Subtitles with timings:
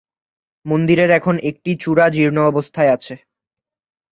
[0.65, 3.13] মন্দিরের এখন একটি চূড়া জীর্ণ অবস্থায় আছে।